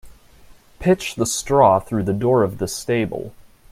[0.79, 3.33] Pitch the straw through the door of the stable.